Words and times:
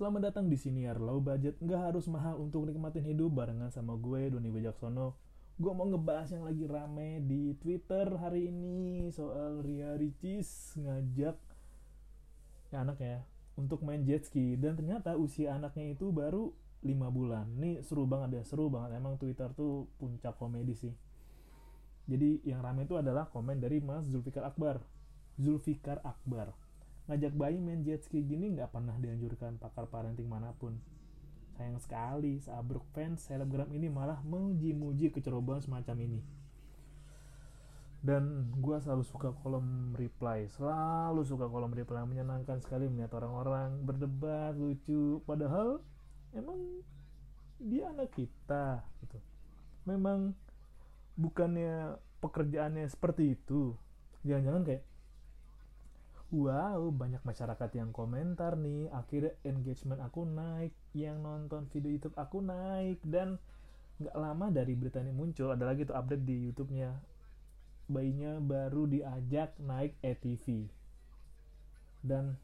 Selamat 0.00 0.32
datang 0.32 0.48
di 0.48 0.56
Siniar 0.56 0.96
Low 0.96 1.20
Budget, 1.20 1.60
nggak 1.60 1.92
harus 1.92 2.08
mahal 2.08 2.40
untuk 2.40 2.64
nikmatin 2.64 3.04
hidup 3.04 3.36
barengan 3.36 3.68
sama 3.68 4.00
gue, 4.00 4.32
Doni 4.32 4.48
Wijaksono. 4.48 5.12
Gue 5.60 5.76
mau 5.76 5.84
ngebahas 5.84 6.32
yang 6.32 6.48
lagi 6.48 6.64
rame 6.64 7.20
di 7.20 7.52
Twitter 7.60 8.08
hari 8.16 8.48
ini 8.48 9.12
soal 9.12 9.60
Ria 9.60 10.00
Ricis 10.00 10.72
ngajak 10.80 11.36
ya 12.72 12.80
anaknya 12.80 13.28
untuk 13.60 13.84
main 13.84 14.00
jet 14.08 14.24
ski 14.24 14.56
dan 14.56 14.72
ternyata 14.72 15.20
usia 15.20 15.52
anaknya 15.52 15.92
itu 15.92 16.08
baru 16.08 16.48
5 16.80 16.96
bulan. 17.12 17.52
Ini 17.60 17.84
seru 17.84 18.08
banget 18.08 18.40
ya, 18.40 18.42
seru 18.48 18.72
banget. 18.72 18.96
Emang 18.96 19.20
Twitter 19.20 19.52
tuh 19.52 19.84
puncak 20.00 20.40
komedi 20.40 20.80
sih. 20.80 20.96
Jadi 22.08 22.40
yang 22.48 22.64
rame 22.64 22.88
itu 22.88 22.96
adalah 22.96 23.28
komen 23.28 23.60
dari 23.60 23.84
Mas 23.84 24.08
Zulfikar 24.08 24.48
Akbar. 24.48 24.80
Zulfikar 25.36 26.00
Akbar 26.08 26.56
ngajak 27.10 27.34
bayi 27.34 27.58
main 27.58 27.82
jet 27.82 28.06
ski 28.06 28.22
gini 28.22 28.54
nggak 28.54 28.70
pernah 28.70 28.94
dianjurkan 28.94 29.58
pakar 29.58 29.90
parenting 29.90 30.30
mana 30.30 30.54
pun. 30.54 30.78
Sayang 31.58 31.82
sekali, 31.82 32.38
seabruk 32.38 32.86
fans 32.94 33.26
selebgram 33.26 33.66
ini 33.74 33.90
malah 33.90 34.22
memuji-muji 34.22 35.10
kecerobohan 35.10 35.58
semacam 35.58 36.06
ini. 36.06 36.22
Dan 38.00 38.48
gue 38.56 38.76
selalu 38.80 39.04
suka 39.04 39.34
kolom 39.44 39.92
reply, 39.92 40.48
selalu 40.56 41.20
suka 41.20 41.50
kolom 41.50 41.74
reply 41.74 42.00
menyenangkan 42.08 42.62
sekali 42.64 42.88
melihat 42.88 43.18
orang-orang 43.20 43.76
berdebat 43.84 44.56
lucu. 44.56 45.20
Padahal 45.28 45.84
emang 46.32 46.80
dia 47.60 47.92
anak 47.92 48.14
kita, 48.16 48.80
gitu. 49.04 49.20
Memang 49.84 50.32
bukannya 51.18 52.00
pekerjaannya 52.24 52.88
seperti 52.88 53.36
itu. 53.36 53.76
Jangan-jangan 54.24 54.62
kayak 54.64 54.82
Wow, 56.30 56.94
banyak 56.94 57.26
masyarakat 57.26 57.70
yang 57.74 57.90
komentar 57.90 58.54
nih. 58.54 58.86
Akhirnya 58.94 59.34
engagement 59.42 59.98
aku 59.98 60.22
naik, 60.22 60.70
yang 60.94 61.18
nonton 61.26 61.66
video 61.74 61.90
YouTube 61.90 62.14
aku 62.14 62.38
naik 62.38 63.02
dan 63.02 63.42
nggak 63.98 64.14
lama 64.14 64.46
dari 64.54 64.78
berita 64.78 65.02
ini 65.02 65.10
muncul 65.10 65.50
ada 65.50 65.66
lagi 65.66 65.82
tuh 65.82 65.98
update 65.98 66.22
di 66.22 66.46
YouTube-nya. 66.46 66.94
Bayinya 67.90 68.38
baru 68.38 68.86
diajak 68.86 69.58
naik 69.58 69.98
ATV. 70.06 70.70
Dan 71.98 72.38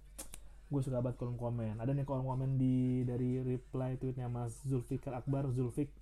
gue 0.66 0.80
suka 0.82 0.98
banget 0.98 1.22
kolom 1.22 1.38
komen. 1.38 1.78
Ada 1.78 1.94
nih 1.94 2.02
kolom 2.02 2.26
komen 2.26 2.58
di 2.58 3.06
dari 3.06 3.38
reply 3.38 4.02
tweetnya 4.02 4.26
Mas 4.26 4.66
Zulfikar 4.66 5.14
Akbar 5.14 5.46
Zulfik. 5.54 5.94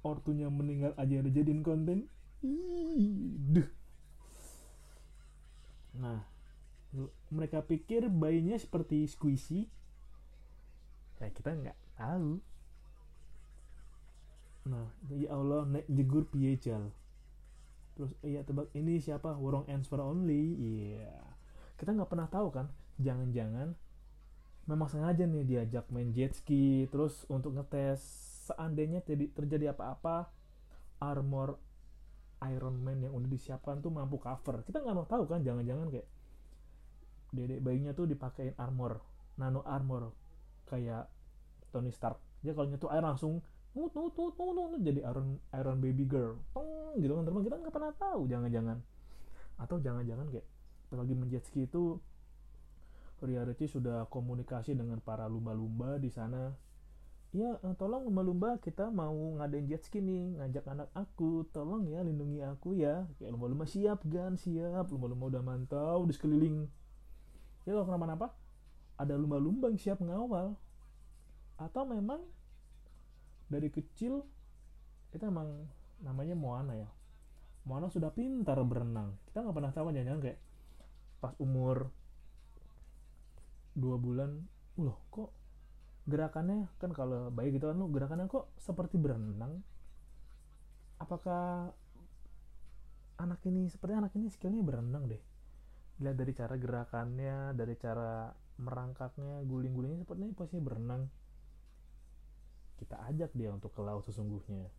Ortunya 0.00 0.48
meninggal 0.48 0.96
aja 0.96 1.20
dijadiin 1.20 1.60
konten. 1.60 2.08
Ih, 2.40 3.36
duh. 3.52 3.68
Nah, 6.00 6.37
mereka 7.28 7.60
pikir 7.60 8.08
bayinya 8.08 8.56
seperti 8.56 9.04
squishy. 9.04 9.68
Ya 11.20 11.28
kita 11.32 11.52
nggak 11.52 11.78
tahu. 11.98 12.40
Nah 14.68 14.88
ya 15.12 15.34
Allah 15.36 15.64
naik 15.68 15.88
jegur 15.88 16.24
piejal 16.28 16.92
terus 17.98 18.14
iya 18.22 18.46
tebak 18.46 18.70
ini 18.78 19.02
siapa? 19.02 19.34
Wrong 19.34 19.66
answer 19.66 19.98
only? 19.98 20.54
Iya. 20.54 21.02
Yeah. 21.10 21.26
kita 21.74 21.98
nggak 21.98 22.10
pernah 22.10 22.30
tahu 22.30 22.54
kan? 22.54 22.70
Jangan-jangan 23.02 23.74
memang 24.70 24.86
sengaja 24.86 25.26
nih 25.26 25.42
diajak 25.42 25.90
main 25.90 26.14
jet 26.14 26.38
ski 26.38 26.86
terus 26.92 27.26
untuk 27.26 27.58
ngetes 27.58 27.98
seandainya 28.52 29.02
terjadi 29.08 29.74
apa-apa 29.74 30.30
armor 31.02 31.58
Iron 32.46 32.78
Man 32.78 33.02
yang 33.02 33.18
udah 33.18 33.26
disiapkan 33.26 33.82
tuh 33.82 33.90
mampu 33.90 34.22
cover. 34.22 34.62
Kita 34.62 34.78
nggak 34.78 34.94
mau 34.94 35.06
tahu 35.10 35.26
kan? 35.26 35.42
Jangan-jangan 35.42 35.90
kayak 35.90 36.06
dedek 37.28 37.60
bayinya 37.60 37.92
tuh 37.92 38.08
dipakein 38.08 38.56
armor 38.56 39.04
nano 39.38 39.62
armor 39.62 40.12
kayak 40.66 41.08
Tony 41.70 41.92
Stark. 41.94 42.18
Dia 42.42 42.52
kalau 42.52 42.68
nyetuh 42.68 42.90
air 42.90 43.04
langsung 43.04 43.40
nut 43.76 43.92
nut 43.94 44.12
nut 44.16 44.34
nut 44.34 44.54
nut 44.74 44.82
jadi 44.82 45.00
Iron 45.06 45.38
Iron 45.54 45.78
Baby 45.78 46.04
Girl. 46.08 46.40
Tong, 46.52 46.98
gitu 46.98 47.12
kan. 47.14 47.24
Teman 47.24 47.42
kita 47.46 47.56
nggak 47.60 47.74
pernah 47.74 47.92
tahu 47.94 48.26
jangan-jangan. 48.26 48.78
Atau 49.60 49.78
jangan-jangan 49.78 50.26
kayak 50.32 50.46
lagi 50.88 51.14
menjet 51.14 51.44
ski 51.44 51.68
itu 51.68 52.00
Ria 53.18 53.42
Ricci 53.42 53.66
sudah 53.66 54.06
komunikasi 54.08 54.78
dengan 54.78 55.02
para 55.02 55.26
lumba-lumba 55.26 55.98
di 55.98 56.08
sana. 56.08 56.54
Ya 57.34 57.60
tolong 57.76 58.08
lumba-lumba 58.08 58.56
kita 58.56 58.88
mau 58.88 59.36
ngadain 59.36 59.68
jet 59.68 59.84
ski 59.84 60.00
nih 60.00 60.40
ngajak 60.40 60.64
anak 60.64 60.88
aku 60.96 61.44
tolong 61.52 61.90
ya 61.92 62.00
lindungi 62.00 62.40
aku 62.40 62.78
ya. 62.78 63.04
Kayak 63.20 63.36
lumba-lumba 63.36 63.66
siap 63.68 64.00
gan 64.06 64.38
siap. 64.38 64.88
Lumba-lumba 64.88 65.34
udah 65.34 65.42
mantau 65.44 66.08
di 66.08 66.14
sekeliling 66.14 66.70
jadi 67.68 67.76
kalau 67.76 67.92
kenapa-napa 67.92 68.32
ada 68.96 69.12
lumba-lumba 69.12 69.68
yang 69.68 69.76
siap 69.76 70.00
mengawal. 70.00 70.56
Atau 71.60 71.84
memang 71.84 72.24
dari 73.44 73.68
kecil 73.68 74.24
itu 75.12 75.20
emang 75.20 75.68
namanya 76.00 76.32
Moana 76.32 76.72
ya. 76.72 76.88
Moana 77.68 77.92
sudah 77.92 78.08
pintar 78.08 78.56
berenang. 78.64 79.20
Kita 79.28 79.44
nggak 79.44 79.52
pernah 79.52 79.72
tahu 79.76 79.92
jangan-jangan 79.92 80.22
kayak 80.24 80.40
pas 81.20 81.36
umur 81.44 81.92
dua 83.76 84.00
bulan 84.00 84.48
loh 84.80 84.96
kok 85.12 85.28
gerakannya 86.08 86.72
kan 86.80 86.96
kalau 86.96 87.28
bayi 87.28 87.52
gitu 87.52 87.68
kan 87.68 87.76
lo 87.76 87.92
gerakannya 87.92 88.32
kok 88.32 88.48
seperti 88.56 88.96
berenang? 88.96 89.60
Apakah 91.04 91.68
anak 93.20 93.44
ini 93.44 93.68
seperti 93.68 93.92
anak 93.92 94.16
ini 94.16 94.32
skillnya 94.32 94.64
berenang 94.64 95.04
deh 95.04 95.20
lihat 95.98 96.16
dari 96.18 96.32
cara 96.34 96.54
gerakannya 96.54 97.54
dari 97.58 97.74
cara 97.74 98.30
merangkaknya 98.58 99.42
guling-gulingnya 99.46 100.02
sepertinya 100.02 100.34
posisinya 100.34 100.66
berenang. 100.66 101.02
Kita 102.78 102.96
ajak 103.10 103.34
dia 103.34 103.50
untuk 103.50 103.74
ke 103.74 103.82
laut 103.82 104.06
sesungguhnya. 104.06 104.70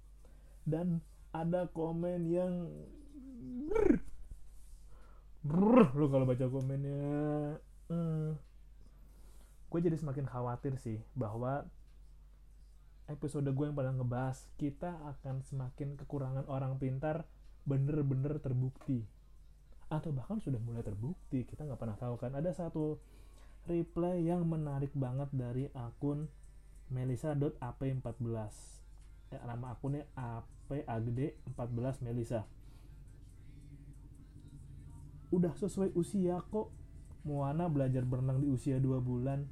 Dan 0.64 1.04
ada 1.36 1.68
komen 1.72 2.28
yang 2.28 2.54
brr, 3.70 4.02
brr, 5.44 5.88
lu 5.96 6.08
kalau 6.12 6.26
baca 6.28 6.46
komennya 6.50 7.10
hmm, 7.92 8.28
gue 9.70 9.80
jadi 9.80 9.96
semakin 9.96 10.26
khawatir 10.26 10.76
sih 10.82 10.98
bahwa 11.14 11.70
episode 13.10 13.46
gue 13.50 13.66
yang 13.66 13.78
pada 13.78 13.94
ngebahas 13.94 14.50
kita 14.58 14.94
akan 15.18 15.42
semakin 15.46 15.98
kekurangan 15.98 16.46
orang 16.50 16.78
pintar 16.78 17.26
bener-bener 17.66 18.42
terbukti 18.42 19.06
atau 19.90 20.14
bahkan 20.14 20.38
sudah 20.38 20.62
mulai 20.62 20.86
terbukti 20.86 21.44
kita 21.50 21.66
nggak 21.66 21.82
pernah 21.82 21.98
tahu 21.98 22.16
kan. 22.22 22.38
Ada 22.38 22.54
satu 22.54 23.02
reply 23.66 24.22
yang 24.22 24.46
menarik 24.46 24.94
banget 24.94 25.30
dari 25.34 25.66
akun 25.74 26.30
melisa.ap14 26.90 28.34
ya, 29.34 29.40
nama 29.46 29.74
akunnya 29.74 30.06
apagd14 30.18 32.06
melisa. 32.06 32.46
Udah 35.30 35.54
sesuai 35.58 35.94
usia 35.98 36.42
kok. 36.50 36.74
Moana 37.20 37.68
belajar 37.68 38.08
berenang 38.08 38.40
di 38.40 38.48
usia 38.48 38.80
2 38.80 39.04
bulan. 39.04 39.46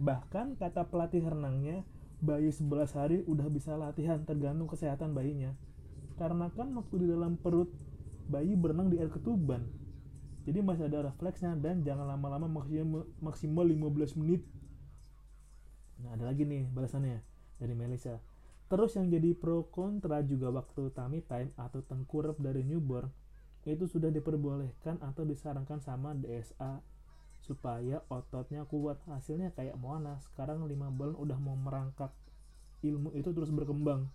Bahkan 0.00 0.56
kata 0.56 0.88
pelatih 0.88 1.22
renangnya 1.22 1.84
bayi 2.24 2.50
11 2.50 2.96
hari 2.96 3.18
udah 3.28 3.46
bisa 3.52 3.76
latihan 3.76 4.24
tergantung 4.24 4.66
kesehatan 4.66 5.12
bayinya. 5.12 5.52
Karena 6.16 6.48
kan 6.50 6.72
waktu 6.72 7.04
di 7.04 7.06
dalam 7.12 7.36
perut 7.36 7.68
bayi 8.28 8.54
berenang 8.58 8.92
di 8.92 8.98
air 8.98 9.10
ketuban. 9.10 9.66
Jadi 10.42 10.58
masih 10.58 10.90
ada 10.90 11.06
refleksnya 11.06 11.54
dan 11.54 11.86
jangan 11.86 12.06
lama-lama 12.06 12.50
maksimal 12.50 13.06
maksimal 13.22 13.64
15 13.66 14.18
menit. 14.18 14.42
Nah 16.02 16.18
ada 16.18 16.26
lagi 16.26 16.42
nih 16.42 16.66
balasannya 16.70 17.22
dari 17.62 17.74
Melisa 17.78 18.18
terus 18.72 18.96
yang 18.96 19.12
jadi 19.12 19.36
pro 19.36 19.68
kontra 19.68 20.24
juga 20.24 20.48
waktu 20.48 20.88
tummy 20.96 21.20
time 21.20 21.52
atau 21.60 21.84
tengkurap 21.84 22.40
dari 22.40 22.64
newborn 22.64 23.04
itu 23.68 23.84
sudah 23.84 24.08
diperbolehkan 24.08 24.96
atau 25.04 25.28
disarankan 25.28 25.76
sama 25.84 26.16
DSA 26.16 26.80
supaya 27.44 28.00
ototnya 28.08 28.64
kuat. 28.66 28.98
Hasilnya 29.06 29.52
kayak 29.54 29.76
Moana 29.76 30.18
sekarang 30.24 30.64
5 30.64 30.72
bulan 30.88 31.14
udah 31.14 31.38
mau 31.38 31.54
merangkak 31.54 32.10
ilmu 32.82 33.14
itu 33.14 33.30
terus 33.30 33.52
berkembang. 33.54 34.08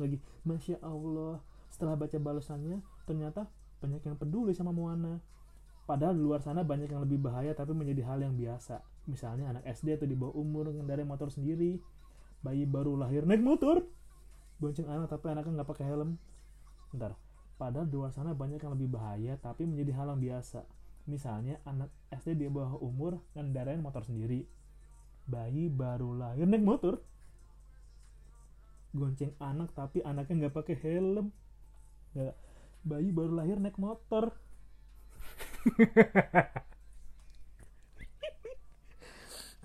Lagi 0.00 0.22
Masya 0.46 0.80
Allah. 0.80 1.42
Setelah 1.68 1.98
baca 1.98 2.16
balasannya 2.16 2.80
ternyata 3.06 3.46
banyak 3.80 4.02
yang 4.02 4.16
peduli 4.18 4.52
sama 4.52 4.74
Moana. 4.74 5.22
Padahal 5.86 6.18
di 6.18 6.22
luar 6.26 6.42
sana 6.42 6.66
banyak 6.66 6.90
yang 6.90 7.06
lebih 7.06 7.22
bahaya 7.22 7.54
tapi 7.54 7.70
menjadi 7.70 8.02
hal 8.10 8.18
yang 8.18 8.34
biasa. 8.34 8.82
Misalnya 9.06 9.54
anak 9.54 9.62
SD 9.70 10.02
atau 10.02 10.10
di 10.10 10.18
bawah 10.18 10.34
umur 10.34 10.74
mengendarai 10.74 11.06
motor 11.06 11.30
sendiri. 11.30 11.78
Bayi 12.42 12.66
baru 12.66 12.98
lahir 12.98 13.22
naik 13.22 13.38
motor. 13.38 13.86
Bonceng 14.58 14.90
anak 14.90 15.06
tapi 15.14 15.30
anaknya 15.30 15.62
nggak 15.62 15.70
pakai 15.70 15.86
helm. 15.86 16.18
Ntar 16.90 17.14
padahal 17.56 17.88
di 17.88 17.96
luar 17.96 18.12
sana 18.12 18.36
banyak 18.36 18.60
yang 18.60 18.74
lebih 18.76 18.92
bahaya 18.92 19.38
tapi 19.38 19.62
menjadi 19.64 19.94
hal 19.94 20.06
yang 20.18 20.20
biasa. 20.20 20.66
Misalnya 21.06 21.62
anak 21.62 21.94
SD 22.10 22.34
di 22.34 22.50
bawah 22.50 22.82
umur 22.82 23.22
ngendarain 23.38 23.78
motor 23.78 24.02
sendiri. 24.02 24.42
Bayi 25.30 25.70
baru 25.70 26.18
lahir 26.18 26.50
naik 26.50 26.66
motor. 26.66 26.98
Gonceng 28.90 29.38
anak 29.38 29.70
tapi 29.70 30.02
anaknya 30.02 30.50
nggak 30.50 30.54
pakai 30.58 30.76
helm. 30.82 31.30
Nggak 32.10 32.34
bayi 32.86 33.10
baru 33.10 33.34
lahir 33.34 33.58
naik 33.58 33.74
motor. 33.82 34.30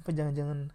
Apa 0.02 0.10
jangan-jangan 0.10 0.74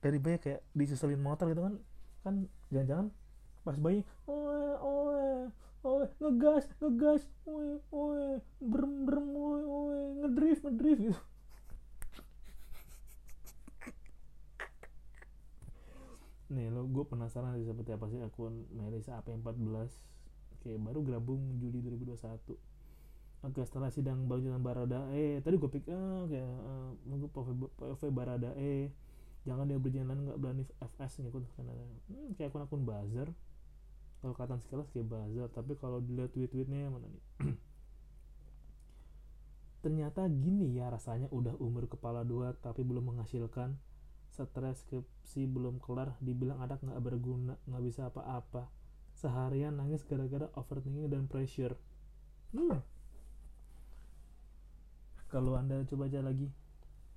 dari 0.00 0.16
bayi 0.16 0.40
kayak 0.40 0.64
disusulin 0.72 1.20
motor 1.20 1.52
gitu 1.52 1.60
kan? 1.60 1.76
Kan 2.24 2.48
jangan-jangan 2.72 3.12
pas 3.60 3.76
bayi 3.76 4.00
oe 4.24 4.64
oe 4.80 5.52
oe 5.84 6.04
ngegas 6.20 6.64
ngegas 6.80 7.28
oe 7.44 7.76
oe 7.92 8.40
berem 8.64 9.04
berem 9.04 9.28
oe 9.36 9.60
oe 9.60 9.96
ngedrift 10.24 10.64
ngedrift 10.64 11.00
gitu. 11.04 11.20
Nih 16.48 16.72
lo 16.72 16.88
gue 16.88 17.04
penasaran 17.04 17.56
sih 17.60 17.68
seperti 17.68 17.92
apa 17.92 18.08
sih 18.08 18.20
akun 18.24 18.64
Melisa 18.72 19.20
AP14 19.20 20.13
kayak 20.64 20.80
baru 20.80 21.04
gabung 21.04 21.60
Juli 21.60 21.84
2021 21.84 22.74
Oke 23.44 23.60
setelah 23.60 23.92
sidang 23.92 24.24
Bang 24.24 24.40
Barada 24.64 25.04
eh 25.12 25.36
tadi 25.44 25.60
gue 25.60 25.68
pikir 25.68 25.92
ah, 25.92 26.24
kayak 26.24 26.48
uh, 26.48 26.96
mungkin 27.04 27.28
POV 27.28 28.00
Baradae. 28.08 28.88
Jangan 29.44 29.68
dia 29.68 29.76
berjalan 29.76 30.16
nggak 30.24 30.40
berani 30.40 30.64
FS 30.80 31.20
ngikut 31.20 31.44
karena 31.52 31.76
hmm, 32.08 32.40
kayak 32.40 32.48
akun-akun 32.48 32.88
buzzer. 32.88 33.28
Kalau 34.24 34.32
kata 34.32 34.56
sekilas 34.64 34.88
kayak 34.96 35.12
buzzer 35.12 35.52
tapi 35.52 35.76
kalau 35.76 36.00
dilihat 36.00 36.32
tweet-tweetnya 36.32 36.88
mana 36.88 37.04
nih? 37.04 37.24
Ternyata 39.84 40.24
gini 40.32 40.80
ya 40.80 40.88
rasanya 40.88 41.28
udah 41.28 41.60
umur 41.60 41.84
kepala 41.84 42.24
dua 42.24 42.56
tapi 42.56 42.80
belum 42.80 43.12
menghasilkan. 43.12 43.76
Stres 44.32 44.88
skripsi 44.88 45.44
belum 45.44 45.84
kelar 45.84 46.16
dibilang 46.24 46.64
anak 46.64 46.80
nggak 46.80 46.98
berguna 47.04 47.60
nggak 47.68 47.84
bisa 47.84 48.08
apa-apa 48.08 48.72
seharian 49.14 49.78
nangis 49.78 50.02
gara-gara 50.04 50.50
overthinking 50.58 51.08
dan 51.10 51.24
pressure. 51.30 51.78
Hmm. 52.54 52.78
kalau 55.26 55.58
anda 55.58 55.82
coba 55.90 56.06
aja 56.06 56.22
lagi 56.22 56.46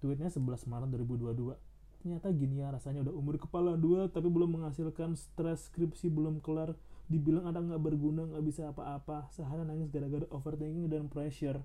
tweetnya 0.01 0.33
11 0.33 0.65
Maret 0.65 0.89
2022 0.89 1.53
ternyata 2.01 2.33
gini 2.33 2.65
ya 2.65 2.73
rasanya 2.73 3.05
udah 3.05 3.13
umur 3.13 3.37
kepala 3.37 3.77
dua 3.77 4.09
tapi 4.09 4.31
belum 4.31 4.57
menghasilkan 4.57 5.17
stres 5.17 5.67
skripsi 5.69 6.07
belum 6.07 6.39
kelar. 6.39 6.77
Dibilang 7.07 7.47
anak 7.47 7.67
nggak 7.71 7.83
berguna 7.83 8.27
nggak 8.27 8.43
bisa 8.47 8.71
apa-apa. 8.71 9.27
Seharian 9.35 9.67
nangis 9.67 9.91
gara-gara 9.91 10.23
overthinking 10.31 10.87
dan 10.87 11.11
pressure. 11.11 11.59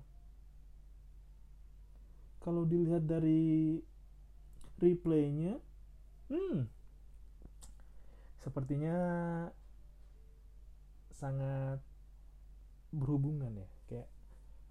Kalau 2.43 2.67
dilihat 2.67 3.07
dari 3.07 3.79
replaynya 4.83 5.63
hmm. 6.27 6.67
Sepertinya 8.43 8.95
sangat 11.23 11.79
berhubungan 12.91 13.55
ya. 13.55 13.67
Kayak 13.87 14.07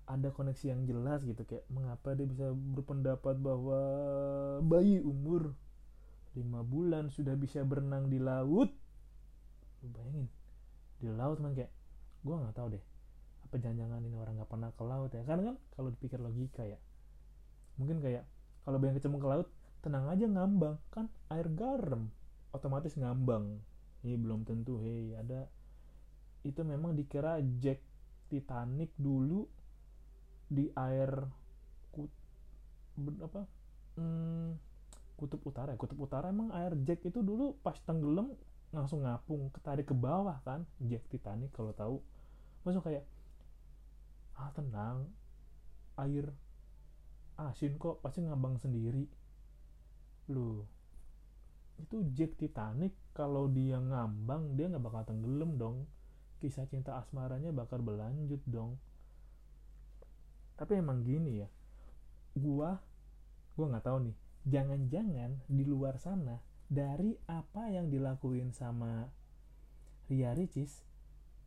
ada 0.05 0.29
koneksi 0.29 0.77
yang 0.77 0.85
jelas 0.85 1.25
gitu 1.25 1.41
kayak 1.49 1.65
mengapa 1.73 2.13
dia 2.13 2.29
bisa 2.29 2.53
berpendapat 2.53 3.41
bahwa 3.41 3.81
bayi 4.61 5.01
umur 5.01 5.57
lima 6.37 6.61
bulan 6.61 7.09
sudah 7.09 7.33
bisa 7.41 7.65
berenang 7.65 8.13
di 8.13 8.21
laut? 8.21 8.69
Lu 9.81 9.89
bayangin 9.89 10.29
di 11.01 11.09
laut 11.09 11.41
man 11.41 11.57
kayak 11.57 11.73
gue 12.23 12.35
nggak 12.37 12.55
tahu 12.55 12.79
deh 12.79 12.85
apa 13.43 13.59
jangan-jangan 13.59 14.01
ini 14.07 14.15
orang 14.15 14.39
nggak 14.39 14.51
pernah 14.53 14.71
ke 14.71 14.83
laut 14.85 15.11
ya? 15.17 15.23
Karena 15.25 15.43
kan 15.53 15.57
kalau 15.73 15.89
dipikir 15.89 16.21
logika 16.21 16.69
ya 16.69 16.77
mungkin 17.81 18.05
kayak 18.05 18.29
kalau 18.69 18.77
bayang 18.77 19.01
kecemplung 19.01 19.25
ke 19.25 19.31
laut 19.33 19.49
tenang 19.83 20.07
aja 20.07 20.29
ngambang 20.29 20.79
kan 20.93 21.09
air 21.33 21.49
garam 21.49 22.13
otomatis 22.53 22.95
ngambang. 23.01 23.65
Ini 24.03 24.19
belum 24.19 24.43
tentu 24.43 24.83
hei 24.83 25.15
ada 25.15 25.47
itu 26.43 26.61
memang 26.67 26.95
dikira 26.99 27.39
Jack 27.63 27.79
Titanic 28.27 28.91
dulu 28.99 29.47
di 30.53 30.69
air 30.75 31.11
kut, 31.95 32.11
apa 33.25 33.47
hmm, 33.97 34.49
kutub 35.17 35.41
utara 35.47 35.73
kutub 35.79 35.97
utara 36.03 36.29
emang 36.29 36.51
air 36.53 36.75
Jack 36.83 37.07
itu 37.07 37.23
dulu 37.23 37.57
pas 37.63 37.79
tenggelam 37.87 38.35
langsung 38.73 39.05
ngapung 39.05 39.53
ketarik 39.53 39.85
ke 39.85 39.95
bawah 39.95 40.41
kan 40.43 40.65
Jack 40.81 41.05
Titanic 41.13 41.53
kalau 41.53 41.77
tahu. 41.77 41.97
Masuk 42.65 42.89
kayak 42.89 43.05
ah 44.33 44.49
tenang 44.57 45.13
air 46.01 46.33
asin 47.37 47.77
kok 47.77 48.01
pasti 48.01 48.25
ngambang 48.25 48.57
sendiri. 48.57 49.05
Loh 50.33 50.65
itu 51.81 52.07
Jack 52.15 52.39
Titanic 52.39 52.95
kalau 53.13 53.51
dia 53.51 53.77
ngambang 53.77 54.55
dia 54.55 54.71
nggak 54.71 54.85
bakal 54.85 55.03
tenggelam 55.05 55.59
dong 55.59 55.77
kisah 56.43 56.67
cinta 56.67 56.99
asmaranya 56.99 57.55
bakal 57.55 57.79
berlanjut 57.79 58.43
dong. 58.51 58.83
Tapi 60.59 60.83
emang 60.83 61.07
gini 61.07 61.47
ya 61.47 61.49
gua 62.35 62.81
gua 63.55 63.67
nggak 63.71 63.87
tahu 63.87 64.11
nih 64.11 64.17
jangan-jangan 64.49 65.31
di 65.47 65.63
luar 65.63 66.01
sana 66.03 66.43
dari 66.67 67.15
apa 67.31 67.71
yang 67.71 67.93
dilakuin 67.93 68.51
sama 68.51 69.07
Ria 70.11 70.35
Ricis 70.35 70.83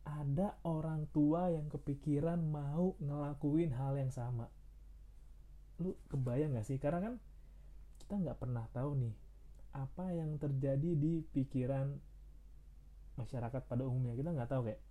ada 0.06 0.53
orang 0.62 1.09
tua 1.09 1.50
yang 1.50 1.65
kepikiran 1.68 2.38
mau 2.45 2.94
ngelakuin 3.01 3.74
hal 3.74 3.97
yang 3.97 4.13
sama. 4.13 4.53
Lu 5.81 5.97
kebayang 6.13 6.53
gak 6.53 6.69
sih? 6.69 6.77
Karena 6.77 7.01
kan 7.01 7.13
kita 8.06 8.21
nggak 8.21 8.38
pernah 8.38 8.69
tahu 8.69 9.01
nih 9.01 9.15
apa 9.74 10.13
yang 10.13 10.38
terjadi 10.38 10.94
di 10.94 11.25
pikiran 11.33 11.97
masyarakat 13.19 13.62
pada 13.67 13.83
umumnya. 13.83 14.15
Kita 14.15 14.29
nggak 14.31 14.50
tahu 14.50 14.62
kayak 14.71 14.81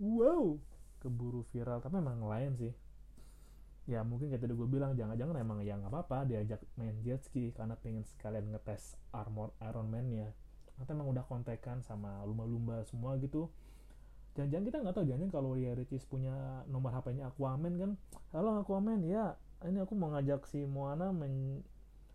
wow 0.00 0.58
keburu 1.02 1.46
viral. 1.50 1.78
Tapi 1.82 1.98
emang 1.98 2.24
lain 2.26 2.52
sih. 2.58 2.72
Ya 3.88 4.06
mungkin 4.06 4.30
kayak 4.30 4.46
tadi 4.46 4.54
gue 4.54 4.68
bilang 4.70 4.94
jangan-jangan 4.94 5.36
emang 5.42 5.58
ya 5.66 5.74
nggak 5.74 5.90
apa-apa 5.90 6.28
diajak 6.30 6.62
main 6.78 6.94
jet 7.02 7.26
ski 7.26 7.50
karena 7.50 7.74
pengen 7.74 8.06
sekalian 8.06 8.54
ngetes 8.54 8.94
armor 9.10 9.50
Iron 9.66 9.90
Man 9.90 10.14
nya 10.14 10.30
atau 10.80 10.96
emang 10.96 11.12
udah 11.12 11.24
kontekan 11.26 11.82
sama 11.82 12.22
lumba-lumba 12.24 12.86
semua 12.86 13.18
gitu. 13.18 13.50
Jangan-jangan 14.38 14.64
kita 14.64 14.76
nggak 14.80 14.94
tahu 14.94 15.06
jangan 15.10 15.28
kalau 15.28 15.58
ya 15.58 15.74
punya 16.06 16.62
nomor 16.70 16.94
HP-nya 16.94 17.34
Aquaman 17.34 17.74
kan 17.76 17.90
halo 18.30 18.62
Aquaman 18.62 19.02
ya 19.02 19.34
ini 19.66 19.82
aku 19.82 19.92
mau 19.98 20.14
ngajak 20.14 20.46
si 20.46 20.64
Moana 20.64 21.10
main 21.10 21.60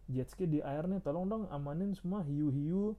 jet 0.10 0.32
ski 0.32 0.48
di 0.48 0.64
air 0.64 0.88
nih 0.88 1.04
tolong 1.04 1.28
dong 1.28 1.44
amanin 1.52 1.94
semua 1.94 2.24
hiu-hiu 2.24 2.96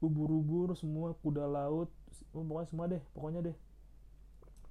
ubur-ubur 0.00 0.72
semua 0.76 1.12
kuda 1.20 1.44
laut 1.44 1.92
pokoknya 2.32 2.68
semua 2.68 2.84
deh 2.88 3.02
pokoknya 3.12 3.40
deh. 3.52 3.56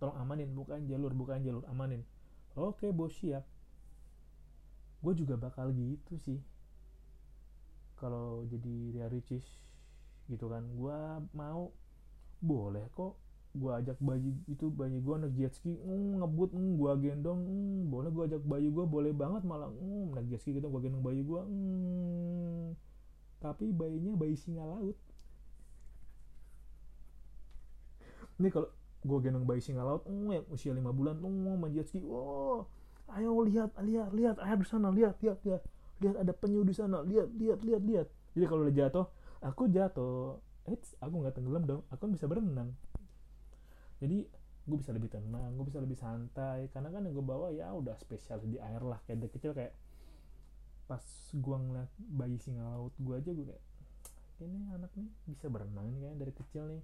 Tolong 0.02 0.18
amanin 0.18 0.50
bukan 0.54 0.86
jalur 0.90 1.14
bukan 1.14 1.42
jalur 1.46 1.64
amanin. 1.70 2.02
Oke 2.58 2.90
bos 2.90 3.14
siap. 3.18 3.46
Gue 5.00 5.14
juga 5.16 5.40
bakal 5.40 5.72
gitu 5.72 6.18
sih. 6.20 6.40
Kalau 8.00 8.44
jadi 8.48 8.96
Ria 8.96 9.08
Ricis 9.12 9.46
gitu 10.32 10.50
kan 10.50 10.66
gue 10.66 10.98
mau. 11.36 11.72
Boleh 12.40 12.88
kok 12.96 13.20
gue 13.50 13.72
ajak 13.82 13.98
bayi 13.98 14.38
itu 14.46 14.70
bayi 14.70 15.02
gue 15.02 15.16
naik 15.18 15.34
jet 15.34 15.54
ski 15.58 15.74
mm, 15.74 16.22
ngebut 16.22 16.54
mm, 16.54 16.78
gue 16.78 16.92
gendong 17.02 17.42
mm, 17.42 17.90
boleh 17.90 18.10
gue 18.14 18.24
ajak 18.30 18.44
bayi 18.46 18.70
gue 18.70 18.86
boleh 18.86 19.10
banget 19.10 19.42
malah 19.42 19.74
mm, 19.74 20.14
naik 20.14 20.30
jet 20.30 20.42
ski 20.46 20.54
gitu 20.54 20.70
gue 20.70 20.82
gendong 20.86 21.02
bayi 21.02 21.26
gue 21.26 21.42
mm. 21.42 22.78
tapi 23.42 23.74
bayinya 23.74 24.14
bayi 24.14 24.38
singa 24.38 24.62
laut 24.62 24.94
ini 28.40 28.48
kalau 28.50 28.72
gue 29.00 29.18
gendong 29.24 29.48
bayi 29.48 29.64
singa 29.64 29.84
laut 29.84 30.04
mm, 30.08 30.28
yang 30.32 30.46
usia 30.52 30.72
lima 30.76 30.92
bulan 30.92 31.20
mm, 31.20 31.56
main 31.60 31.72
jet 31.72 31.88
ski 31.88 32.04
oh 32.04 32.68
ayo 33.16 33.36
lihat 33.44 33.76
lihat 33.80 34.12
lihat 34.12 34.38
air 34.44 34.58
di 34.60 34.68
sana 34.68 34.92
lihat 34.92 35.20
lihat 35.24 35.40
lihat 35.44 35.62
lihat 36.00 36.16
ada 36.16 36.32
penyu 36.32 36.64
di 36.64 36.72
sana 36.72 37.04
lihat 37.04 37.28
lihat 37.36 37.60
lihat 37.64 37.82
lihat. 37.84 38.08
Jadi 38.36 38.46
kalau 38.48 38.64
udah 38.64 38.76
jatuh 38.76 39.06
aku 39.44 39.68
jatuh 39.68 40.40
Eits, 40.70 40.94
aku 41.02 41.26
nggak 41.26 41.34
tenggelam 41.36 41.64
dong 41.66 41.82
aku 41.92 42.08
kan 42.08 42.12
bisa 42.14 42.26
berenang. 42.30 42.72
Jadi 44.00 44.24
gue 44.70 44.78
bisa 44.78 44.94
lebih 44.94 45.10
tenang 45.10 45.58
gue 45.58 45.66
bisa 45.66 45.82
lebih 45.82 45.98
santai 45.98 46.70
karena 46.70 46.94
kan 46.94 47.02
yang 47.02 47.18
gue 47.18 47.26
bawa 47.26 47.50
ya 47.50 47.74
udah 47.74 47.98
spesial 47.98 48.38
di 48.46 48.62
air 48.62 48.86
lah 48.86 49.02
kayak 49.10 49.26
dari 49.26 49.32
kecil 49.34 49.52
kayak 49.58 49.74
pas 50.86 51.02
gue 51.34 51.58
ngeliat 51.58 51.90
bayi 51.98 52.38
singa 52.38 52.62
laut 52.62 52.94
gue 53.02 53.16
aja 53.18 53.34
gue 53.34 53.50
kayak 53.50 53.64
ini 54.46 54.70
anak 54.78 54.94
nih 54.94 55.10
bisa 55.26 55.50
berenang 55.50 55.90
nih 55.90 56.06
kayak 56.06 56.18
dari 56.22 56.34
kecil 56.38 56.64
nih 56.70 56.82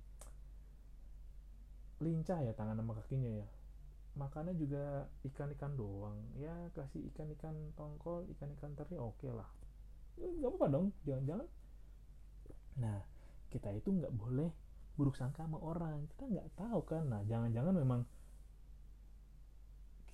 lincah 2.04 2.40
ya 2.44 2.52
tangan 2.56 2.80
sama 2.80 2.98
kakinya 3.00 3.32
ya. 3.44 3.48
Makannya 4.16 4.56
juga 4.56 5.12
ikan-ikan 5.28 5.75
doang. 5.75 6.18
Ya 6.40 6.54
kasih 6.72 7.04
ikan-ikan 7.12 7.75
tongkol 7.75 8.28
ikan-ikan 8.36 8.75
teri 8.75 8.96
oke 8.96 9.20
okay 9.20 9.32
lah 9.32 9.48
nggak 10.16 10.50
apa-apa 10.52 10.68
dong 10.72 10.88
jangan-jangan. 11.04 11.48
Nah 12.80 13.00
kita 13.52 13.70
itu 13.75 13.90
nggak 13.92 14.14
boleh 14.16 14.50
buruk 14.96 15.16
sangka 15.20 15.44
sama 15.44 15.60
orang. 15.60 16.08
Kita 16.16 16.24
nggak 16.28 16.48
tahu 16.56 16.80
kan. 16.88 17.04
Nah 17.12 17.22
jangan-jangan 17.28 17.75
memang 17.75 18.02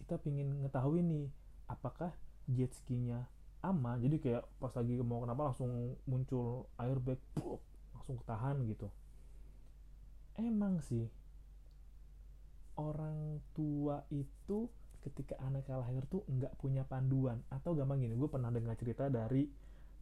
kita 0.02 0.18
pingin 0.20 0.66
ngetahui 0.66 1.06
nih 1.06 1.26
apakah 1.70 2.12
jet 2.50 2.74
skinya 2.74 3.30
aman. 3.62 4.02
Jadi 4.02 4.18
kayak 4.18 4.44
pas 4.58 4.74
lagi 4.74 4.98
mau 5.06 5.22
kenapa 5.22 5.54
langsung 5.54 5.96
muncul 6.10 6.66
airbag 6.82 7.22
bro, 7.38 7.62
langsung 7.94 8.18
ketahan 8.18 8.66
gitu. 8.66 8.90
Emang 10.42 10.82
sih 10.82 11.06
orang 12.80 13.42
tua 13.56 14.04
itu 14.14 14.70
ketika 15.02 15.34
anak 15.42 15.66
lahir 15.66 16.06
tuh 16.08 16.22
nggak 16.30 16.56
punya 16.62 16.86
panduan. 16.86 17.42
Atau 17.50 17.74
gampang 17.74 18.00
gini 18.00 18.14
gue 18.14 18.30
pernah 18.30 18.54
dengar 18.54 18.78
cerita 18.78 19.10
dari 19.10 19.50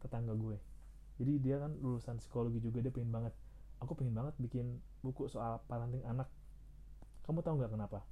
tetangga 0.00 0.36
gue. 0.36 0.56
Jadi 1.20 1.32
dia 1.40 1.60
kan 1.60 1.76
lulusan 1.76 2.16
psikologi 2.20 2.60
juga 2.60 2.80
dia 2.80 2.92
pengen 2.92 3.12
banget. 3.12 3.34
Aku 3.80 3.96
pengen 3.96 4.12
banget 4.12 4.36
bikin 4.40 4.80
buku 5.00 5.28
soal 5.28 5.60
parenting 5.68 6.04
anak. 6.04 6.28
Kamu 7.24 7.40
tahu 7.40 7.60
nggak 7.60 7.72
kenapa? 7.72 8.04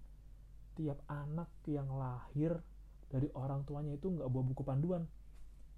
Tiap 0.77 0.99
anak 1.09 1.49
yang 1.69 1.89
lahir 1.97 2.61
dari 3.09 3.29
orang 3.33 3.65
tuanya 3.65 3.97
itu 3.97 4.13
nggak 4.13 4.29
bawa 4.29 4.45
buku 4.45 4.63
panduan. 4.65 5.05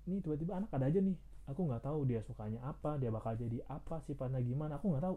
Ini 0.06 0.22
tiba-tiba 0.22 0.58
anak 0.58 0.70
ada 0.75 0.90
aja 0.90 0.99
nih. 0.99 1.18
Aku 1.50 1.66
nggak 1.66 1.82
tahu 1.82 2.06
dia 2.06 2.22
sukanya 2.22 2.62
apa 2.62 2.99
dia 2.99 3.10
bakal 3.10 3.34
jadi 3.34 3.62
apa 3.66 3.99
sifatnya 4.06 4.38
gimana. 4.42 4.78
Aku 4.78 4.94
nggak 4.94 5.06
tahu. 5.06 5.16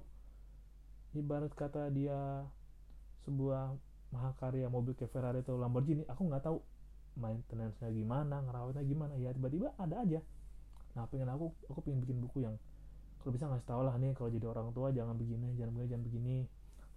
Ibarat 1.13 1.53
kata 1.53 1.93
dia 1.93 2.45
sebuah 3.23 3.73
mahakarya 4.13 4.69
mobil 4.69 4.93
kayak 4.93 5.09
Ferrari 5.09 5.41
atau 5.41 5.57
Lamborghini 5.57 6.05
aku 6.05 6.29
nggak 6.29 6.43
tahu 6.45 6.61
maintenance-nya 7.17 7.89
gimana 7.93 8.41
ngerawatnya 8.45 8.83
gimana. 8.85 9.13
Ya 9.17 9.33
tiba-tiba 9.33 9.73
ada 9.77 10.01
aja. 10.01 10.21
Nah 10.93 11.09
pengen 11.09 11.29
aku 11.29 11.53
aku 11.69 11.79
pengen 11.81 12.05
bikin 12.05 12.21
buku 12.21 12.45
yang 12.45 12.55
kalau 13.21 13.31
bisa 13.31 13.47
ngasih 13.47 13.65
tau 13.65 13.81
lah 13.81 13.95
nih 13.95 14.11
kalau 14.13 14.29
jadi 14.29 14.45
orang 14.51 14.75
tua 14.75 14.91
jangan 14.91 15.15
begini 15.15 15.55
jangan 15.55 15.71
begini 15.73 15.89
jangan 15.89 16.05
begini. 16.05 16.37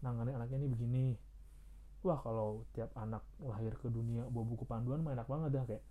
Nangani 0.04 0.30
anaknya 0.37 0.56
ini 0.61 0.68
begini. 0.68 1.06
Wah 2.04 2.21
kalau 2.21 2.68
tiap 2.76 2.92
anak 2.95 3.25
lahir 3.40 3.73
ke 3.80 3.88
dunia 3.88 4.28
bawa 4.28 4.45
buku 4.45 4.64
panduan 4.68 5.00
mah 5.00 5.16
enak 5.16 5.26
banget 5.26 5.50
dah 5.56 5.64
kayak 5.64 5.85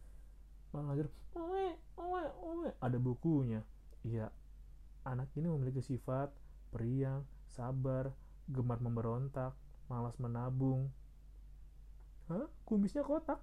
lahir 0.76 1.08
oe 1.34 1.68
oe 1.98 2.24
oe. 2.44 2.70
Ada 2.84 2.98
bukunya. 3.00 3.64
Iya 4.06 4.30
anak 5.06 5.30
ini 5.38 5.48
memiliki 5.48 5.86
sifat 5.86 6.34
periang 6.74 7.24
sabar 7.54 8.10
gemar 8.50 8.82
memberontak 8.82 9.54
malas 9.88 10.16
menabung. 10.18 10.90
Hah? 12.26 12.50
kumisnya 12.66 13.06
kotak. 13.06 13.38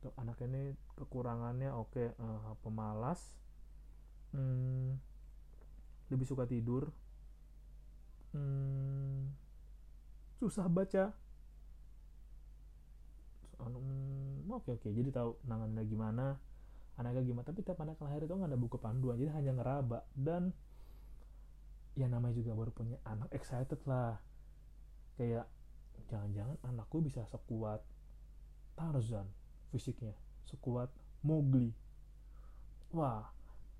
Tuh, 0.00 0.14
anak 0.16 0.40
ini 0.46 0.72
kekurangannya 0.96 1.68
oke 1.74 1.92
okay, 1.92 2.08
uh, 2.16 2.56
pemalas. 2.64 3.20
Hmm, 4.32 4.96
lebih 6.08 6.24
suka 6.24 6.48
tidur. 6.48 6.88
Hmm, 8.32 9.32
susah 10.40 10.64
baca. 10.70 11.12
Hmm, 13.58 14.46
oke 14.54 14.78
oke 14.78 14.88
jadi 14.94 15.10
tahu 15.10 15.34
nangannya 15.44 15.82
gimana 15.84 16.38
anaknya 16.98 17.22
gimana. 17.28 17.44
Tapi 17.46 17.60
tiap 17.62 17.78
anak 17.84 18.00
lahir 18.00 18.24
itu 18.24 18.32
nggak 18.32 18.50
ada 18.50 18.58
buku 18.58 18.76
panduan 18.80 19.20
jadi 19.20 19.34
hanya 19.36 19.52
ngeraba. 19.60 20.08
Dan 20.16 20.50
ya 21.98 22.06
namanya 22.08 22.38
juga 22.38 22.54
baru 22.54 22.70
punya 22.72 22.96
anak. 23.04 23.28
Excited 23.34 23.82
lah 23.84 24.16
kayak 25.18 25.50
jangan-jangan 26.08 26.56
anakku 26.64 27.02
bisa 27.02 27.26
sekuat 27.28 27.82
Tarzan 28.78 29.26
fisiknya 29.74 30.14
sekuat 30.48 30.88
Mowgli. 31.26 31.74
Wah 32.94 33.26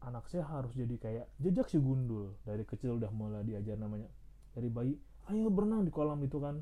anak 0.05 0.29
saya 0.29 0.45
harus 0.45 0.75
jadi 0.77 0.97
kayak 1.01 1.27
jejak 1.41 1.71
si 1.71 1.81
gundul. 1.81 2.37
Dari 2.45 2.67
kecil 2.67 3.01
udah 3.01 3.09
mulai 3.15 3.47
diajar 3.47 3.79
namanya 3.81 4.11
dari 4.53 4.69
bayi 4.69 4.93
ayo 5.33 5.49
berenang 5.49 5.87
di 5.87 5.93
kolam 5.95 6.21
itu 6.21 6.37
kan. 6.43 6.61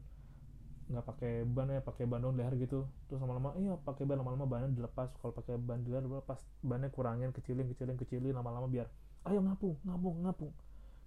Nggak 0.87 1.03
pakai 1.03 1.33
ban 1.43 1.67
ya 1.67 1.83
pakai 1.83 2.07
ban 2.07 2.23
dong 2.23 2.39
leher 2.39 2.55
gitu. 2.61 2.87
Terus 3.11 3.19
lama-lama 3.19 3.59
iya 3.59 3.75
pakai 3.75 4.07
ban. 4.07 4.23
Lama-lama 4.23 4.47
bannya 4.47 4.71
dilepas. 4.71 5.11
Kalau 5.19 5.35
pakai 5.35 5.59
ban 5.59 5.83
di 5.83 5.91
leher 5.91 6.07
dilepas 6.07 6.39
bannya 6.63 6.93
kurangin 6.95 7.35
kecilin 7.35 7.67
kecilin 7.73 7.99
kecilin. 7.99 8.37
Lama-lama 8.37 8.71
biar 8.71 8.87
ayo 9.27 9.43
ngapung 9.43 9.81
ngapung 9.83 10.23
ngapung. 10.23 10.53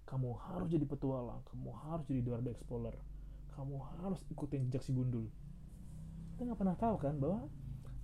Kamu 0.04 0.34
harus 0.50 0.66
jadi 0.66 0.84
petualang 0.84 1.38
kamu 1.46 1.70
harus 1.86 2.04
jadi 2.10 2.42
the 2.42 2.50
Explorer 2.50 2.98
kamu 3.54 3.74
harus 4.00 4.20
ikutin 4.30 4.68
jejak 4.68 4.82
si 4.84 4.90
gundul. 4.94 5.26
Kita 6.34 6.46
nggak 6.48 6.58
pernah 6.58 6.76
tahu 6.78 6.96
kan 6.96 7.14
bahwa 7.20 7.46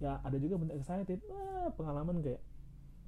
ya 0.02 0.20
ada 0.20 0.36
juga 0.36 0.60
bentuk 0.60 0.76
excited. 0.76 1.20
Wah, 1.30 1.72
pengalaman 1.72 2.20
kayak 2.20 2.42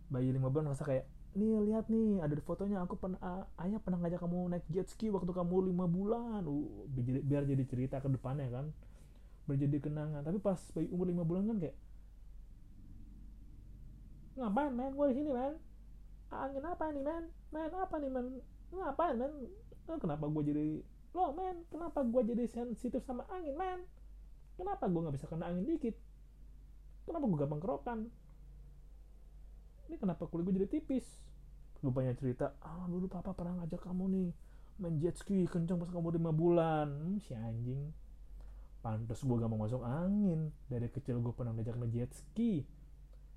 bayi 0.09 0.33
lima 0.33 0.49
bulan 0.49 0.73
rasa 0.73 0.89
kayak 0.89 1.05
nih 1.37 1.61
lihat 1.61 1.93
nih 1.93 2.25
ada 2.25 2.33
fotonya 2.41 2.81
aku 2.81 2.97
pernah 2.97 3.21
ayah 3.61 3.77
pernah 3.79 4.01
ngajak 4.01 4.25
kamu 4.25 4.49
naik 4.49 4.65
jet 4.73 4.89
ski 4.89 5.13
waktu 5.13 5.29
kamu 5.29 5.69
lima 5.69 5.85
bulan. 5.85 6.43
Uh, 6.49 6.89
biar, 6.89 7.21
biar 7.23 7.43
jadi 7.45 7.65
cerita 7.69 7.97
ke 8.01 8.09
depannya 8.09 8.49
kan. 8.49 8.73
Biar 9.45 9.59
jadi 9.61 9.79
kenangan. 9.79 10.25
Tapi 10.25 10.39
pas 10.41 10.59
bayi 10.73 10.89
umur 10.89 11.07
lima 11.09 11.23
bulan 11.23 11.45
kan 11.49 11.59
kayak 11.61 11.77
ngapain 14.39 14.73
men? 14.73 14.95
Gue 14.95 15.07
di 15.13 15.17
sini 15.19 15.31
men. 15.35 15.55
Angin 16.31 16.65
apa 16.65 16.85
nih 16.95 17.03
men? 17.03 17.25
Men 17.51 17.73
apa 17.75 17.95
nih 17.99 18.11
men? 18.11 18.27
Ngapain 18.71 19.15
men? 19.19 19.33
Kenapa 19.89 20.25
gue 20.29 20.43
jadi 20.47 20.67
lo 21.19 21.35
men 21.35 21.67
kenapa 21.67 22.07
gue 22.07 22.23
jadi 22.31 22.47
sensitif 22.47 23.03
sama 23.03 23.27
angin 23.35 23.59
men? 23.59 23.83
Kenapa 24.55 24.87
gue 24.87 25.01
nggak 25.03 25.17
bisa 25.19 25.27
kena 25.27 25.51
angin 25.51 25.67
dikit? 25.67 25.99
Kenapa 27.03 27.27
gue 27.27 27.39
gampang 27.43 27.59
kerokan? 27.59 27.99
Ini 29.91 29.97
kenapa 29.99 30.31
kulit 30.31 30.47
gue 30.47 30.63
jadi 30.63 30.71
tipis? 30.71 31.07
Gue 31.83 31.91
banyak 31.91 32.15
cerita 32.23 32.55
ah 32.63 32.87
dulu 32.87 33.11
papa 33.11 33.35
pernah 33.35 33.59
ngajak 33.63 33.83
kamu 33.83 34.05
nih 34.15 34.31
main 34.79 34.95
jet 35.03 35.19
ski 35.19 35.51
kenceng 35.51 35.83
pas 35.83 35.91
kamu 35.91 36.23
lima 36.23 36.31
bulan. 36.31 36.87
Hmm, 36.87 37.19
si 37.19 37.35
anjing. 37.35 37.91
Pantas 38.79 39.19
gue 39.27 39.37
gampang 39.43 39.59
masuk 39.59 39.83
angin. 39.83 40.55
Dari 40.71 40.87
kecil 40.87 41.19
gue 41.19 41.35
pernah 41.35 41.51
ngajak 41.51 41.75
main 41.75 41.91
jet 41.91 42.15
ski. 42.15 42.63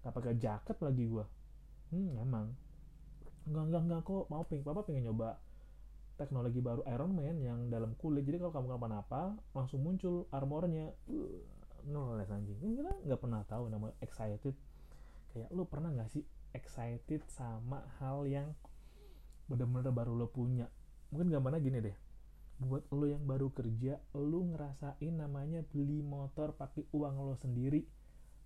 Gak 0.06 0.14
pakai 0.14 0.38
jaket 0.38 0.78
lagi 0.78 1.10
gue 1.10 1.26
hmm 1.92 2.24
emang. 2.24 2.48
Enggak 3.50 3.64
enggak 3.68 3.82
enggak 3.90 4.02
kok. 4.06 4.26
Mau 4.30 4.44
ping 4.46 4.62
papa 4.62 4.86
pengen 4.86 5.10
nyoba 5.10 5.38
teknologi 6.22 6.62
baru 6.62 6.86
Iron 6.86 7.18
Man 7.18 7.42
yang 7.42 7.60
dalam 7.74 7.98
kulit. 7.98 8.22
Jadi 8.30 8.38
kalau 8.38 8.54
kamu 8.54 8.78
kenapa-napa 8.78 9.34
langsung 9.58 9.82
muncul 9.82 10.30
armornya. 10.30 10.94
Uh, 11.10 11.42
ngeles 11.88 12.30
anjing. 12.30 12.58
Kita 12.62 12.94
nggak 13.06 13.20
pernah 13.22 13.42
tahu 13.46 13.64
nama 13.72 13.90
excited. 14.06 14.54
Kayak 15.34 15.50
lu 15.50 15.66
pernah 15.66 15.90
nggak 15.90 16.12
sih 16.12 16.24
excited 16.54 17.26
sama 17.32 17.82
hal 17.98 18.28
yang 18.28 18.54
bener-bener 19.50 19.90
baru 19.90 20.14
lo 20.14 20.28
punya? 20.30 20.70
Mungkin 21.10 21.32
gambarnya 21.32 21.62
gini 21.64 21.80
deh. 21.82 21.98
Buat 22.62 22.94
lo 22.94 23.10
yang 23.10 23.26
baru 23.26 23.50
kerja 23.50 23.98
lo 24.14 24.46
ngerasain 24.46 25.14
namanya 25.18 25.66
beli 25.66 26.06
motor 26.06 26.54
pakai 26.54 26.86
uang 26.94 27.16
lo 27.26 27.34
sendiri. 27.40 27.82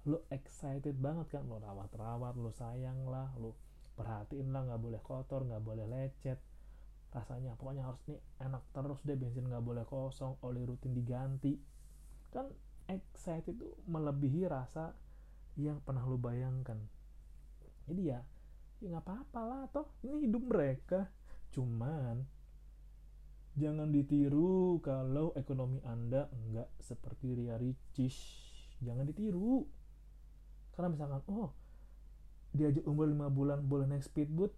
Lo 0.07 0.23
excited 0.31 0.95
banget 0.95 1.35
kan? 1.35 1.43
Lo 1.49 1.59
rawat-rawat 1.59 2.39
lo 2.39 2.53
sayang 2.55 3.09
lah 3.09 3.33
lo 3.35 3.57
perhatiin 3.95 4.51
lah 4.51 4.67
nggak 4.67 4.81
boleh 4.83 5.01
kotor 5.01 5.47
nggak 5.47 5.63
boleh 5.63 5.87
lecet 5.87 6.35
rasanya. 7.15 7.55
Pokoknya 7.55 7.87
harus 7.87 8.03
nih 8.11 8.19
enak 8.43 8.63
terus 8.75 8.99
deh 9.07 9.15
bensin 9.15 9.47
nggak 9.47 9.63
boleh 9.63 9.87
kosong 9.87 10.35
oli 10.43 10.67
rutin 10.67 10.91
diganti. 10.91 11.55
Kan 12.35 12.51
excited 12.91 13.55
itu 13.55 13.71
melebihi 13.87 14.45
rasa 14.51 14.91
yang 15.55 15.79
pernah 15.79 16.03
lo 16.03 16.19
bayangkan. 16.19 16.77
Jadi 17.87 18.01
ya 18.11 18.19
ya 18.83 18.91
nggak 18.91 19.07
apa-apa 19.07 19.41
lah 19.47 19.63
toh 19.71 19.87
ini 20.03 20.27
hidup 20.27 20.43
mereka. 20.43 21.07
Cuman 21.55 22.27
jangan 23.55 23.87
ditiru 23.87 24.83
kalau 24.83 25.31
ekonomi 25.39 25.79
anda 25.87 26.27
nggak 26.27 26.67
seperti 26.83 27.39
Ria 27.39 27.55
Ricis. 27.55 28.19
Jangan 28.83 29.07
ditiru. 29.07 29.63
Karena 30.75 30.91
misalkan 30.91 31.23
oh 31.31 31.55
diajak 32.51 32.83
umur 32.87 33.07
5 33.07 33.31
bulan 33.31 33.59
boleh 33.63 33.87
naik 33.87 34.03
speedboat 34.03 34.51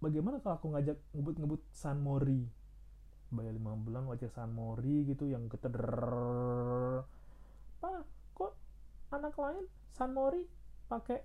bagaimana 0.00 0.40
kalau 0.40 0.54
aku 0.60 0.66
ngajak 0.76 0.98
ngebut-ngebut 1.16 1.62
San 1.72 2.00
Mori? 2.00 2.44
Bayar 3.32 3.54
5 3.58 3.84
bulan 3.84 4.02
ngajak 4.06 4.30
San 4.30 4.54
Mori 4.54 5.02
gitu 5.08 5.26
yang 5.26 5.50
keteder 5.50 5.98
pak 7.76 8.08
kok 8.32 8.56
anak 9.12 9.34
lain 9.36 9.64
San 9.92 10.14
Mori 10.14 10.46
pakai 10.86 11.20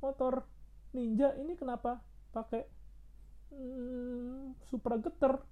motor 0.00 0.46
ninja? 0.94 1.34
Ini 1.34 1.58
kenapa 1.58 2.00
pakai 2.32 2.62
hmm, 3.52 4.56
Supra 4.70 4.96
geter 5.02 5.42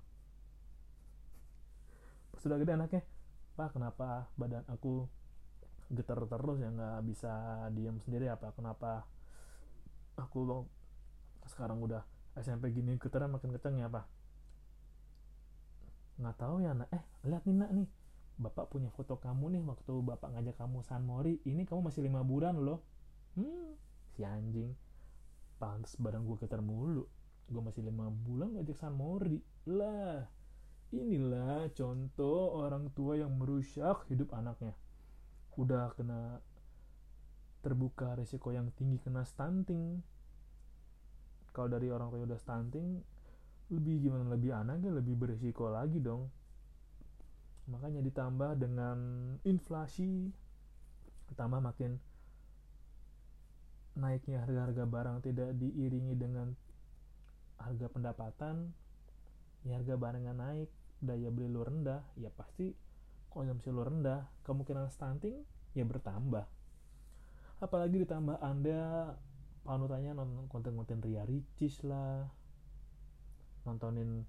sudah 2.36 2.62
gede 2.62 2.78
anaknya 2.78 3.02
pak 3.56 3.74
kenapa 3.74 4.28
badan 4.36 4.62
aku 4.68 5.08
getar 5.90 6.18
terus 6.30 6.58
ya 6.62 6.70
nggak 6.70 7.02
bisa 7.06 7.32
diam 7.74 7.98
sendiri? 8.02 8.30
Apa 8.30 8.54
kenapa 8.54 9.02
aku 10.18 10.66
sekarang 11.46 11.82
udah 11.82 12.02
SMP 12.36 12.72
gini 12.72 13.00
getarnya 13.00 13.32
makin 13.32 13.52
kenceng 13.56 13.80
ya 13.80 13.88
pak? 13.88 14.04
Nggak 16.20 16.36
tahu 16.36 16.64
ya 16.64 16.72
nak. 16.76 16.88
Eh 16.92 17.02
lihat 17.28 17.44
nih 17.48 17.56
nak 17.56 17.70
nih. 17.72 17.88
Bapak 18.36 18.68
punya 18.68 18.92
foto 18.92 19.16
kamu 19.16 19.56
nih 19.56 19.62
waktu 19.64 19.92
bapak 20.04 20.36
ngajak 20.36 20.56
kamu 20.60 20.84
San 20.84 21.08
Mori. 21.08 21.40
Ini 21.48 21.64
kamu 21.64 21.88
masih 21.88 22.04
lima 22.04 22.20
bulan 22.20 22.60
loh. 22.60 22.84
Hmm 23.36 23.76
si 24.16 24.24
anjing. 24.24 24.72
Pantas 25.60 25.96
badan 26.00 26.24
gue 26.24 26.36
getar 26.40 26.64
mulu. 26.64 27.04
Gue 27.48 27.62
masih 27.62 27.84
lima 27.84 28.08
bulan 28.08 28.56
ngajak 28.56 28.76
San 28.76 28.96
Mori. 28.96 29.40
Lah 29.68 30.24
inilah 30.92 31.68
contoh 31.76 32.56
orang 32.56 32.88
tua 32.96 33.20
yang 33.20 33.36
merusak 33.36 34.08
hidup 34.08 34.32
anaknya. 34.32 34.72
Udah 35.56 35.92
kena 35.96 36.40
terbuka 37.60 38.16
resiko 38.16 38.52
yang 38.52 38.72
tinggi 38.76 39.00
kena 39.02 39.26
stunting 39.26 40.04
kalau 41.56 41.72
dari 41.72 41.88
orang 41.88 42.12
tua 42.12 42.28
udah 42.28 42.36
stunting 42.36 43.00
lebih 43.72 44.04
gimana 44.04 44.28
lebih 44.28 44.52
anaknya 44.52 44.92
lebih 44.92 45.16
berisiko 45.16 45.72
lagi 45.72 45.96
dong. 46.04 46.28
Makanya 47.72 48.04
ditambah 48.04 48.60
dengan 48.60 48.98
inflasi 49.48 50.28
ditambah 51.32 51.58
makin 51.64 51.96
naiknya 53.96 54.44
harga-harga 54.44 54.84
barang 54.84 55.18
tidak 55.24 55.56
diiringi 55.56 56.14
dengan 56.14 56.52
harga 57.56 57.88
pendapatan 57.88 58.70
ya 59.64 59.80
harga 59.80 59.96
barangnya 59.96 60.36
naik 60.36 60.68
daya 61.00 61.32
beli 61.32 61.48
lu 61.48 61.64
rendah 61.64 62.04
ya 62.20 62.28
pasti 62.28 62.76
konsumsi 63.36 63.68
lu 63.68 63.84
rendah. 63.84 64.24
Kemungkinan 64.48 64.88
stunting 64.88 65.44
ya 65.76 65.84
bertambah. 65.84 66.48
Apalagi 67.60 68.04
ditambah 68.04 68.40
anda 68.40 69.12
panutannya 69.66 70.14
nonton 70.14 70.46
konten-konten 70.46 71.02
Ria 71.02 71.26
Ricis 71.26 71.82
lah. 71.82 72.30
Nontonin 73.66 74.22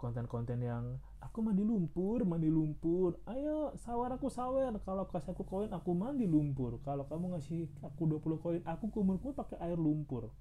konten-konten 0.00 0.64
yang 0.64 0.96
aku 1.20 1.44
mandi 1.44 1.60
lumpur 1.60 2.24
mandi 2.24 2.48
lumpur. 2.48 3.20
Ayo 3.28 3.76
sawar 3.76 4.16
aku 4.16 4.32
sawer 4.32 4.72
kalau 4.82 5.04
kasih 5.12 5.36
aku 5.36 5.44
koin 5.44 5.70
aku 5.76 5.92
mandi 5.92 6.24
lumpur. 6.24 6.80
Kalau 6.80 7.04
kamu 7.04 7.36
ngasih 7.36 7.68
aku 7.84 8.08
20 8.08 8.40
koin 8.40 8.62
aku 8.64 8.88
kumur-kumur 8.88 9.36
pakai 9.36 9.60
air 9.60 9.76
lumpur. 9.76 10.32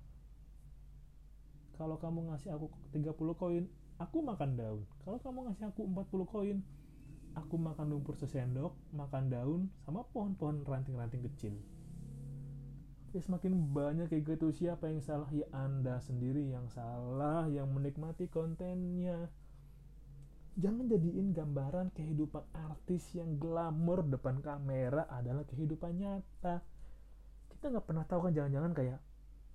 Kalau 1.75 1.99
kamu 1.99 2.31
ngasih 2.31 2.55
aku 2.55 2.71
30 2.95 3.13
koin 3.35 3.67
aku 3.99 4.23
makan 4.23 4.55
daun. 4.55 4.81
Kalau 5.03 5.19
kamu 5.19 5.51
ngasih 5.51 5.69
aku 5.75 5.83
40 5.83 6.23
koin 6.31 6.57
aku 7.37 7.55
makan 7.61 7.93
lumpur 7.93 8.17
sesendok 8.17 8.73
makan 8.97 9.29
daun 9.29 9.61
sama 9.85 10.01
pohon-pohon 10.09 10.65
ranting-ranting 10.65 11.21
kecil 11.21 11.53
ya 13.15 13.21
semakin 13.23 13.71
banyak 13.71 14.11
kayak 14.11 14.35
gitu 14.35 14.51
siapa 14.51 14.91
yang 14.91 14.99
salah? 14.99 15.29
Ya 15.31 15.47
anda 15.55 15.99
sendiri 16.03 16.51
yang 16.51 16.67
salah 16.67 17.47
yang 17.47 17.71
menikmati 17.71 18.27
kontennya. 18.27 19.31
Jangan 20.57 20.89
jadiin 20.89 21.37
gambaran 21.37 21.93
kehidupan 21.93 22.41
artis 22.51 23.13
yang 23.13 23.37
glamor 23.37 24.01
depan 24.01 24.41
kamera 24.41 25.05
adalah 25.07 25.45
kehidupan 25.45 26.01
nyata. 26.01 26.65
Kita 27.53 27.69
nggak 27.69 27.85
pernah 27.85 28.05
tahu 28.09 28.27
kan 28.27 28.33
jangan-jangan 28.33 28.73
kayak 28.73 28.99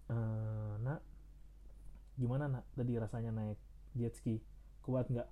eee, 0.09 0.73
nak 0.87 1.01
gimana 2.15 2.47
nak? 2.47 2.65
Tadi 2.79 2.93
rasanya 2.97 3.35
naik 3.35 3.59
jet 3.99 4.15
ski. 4.15 4.39
Kuat 4.81 5.11
nggak? 5.11 5.27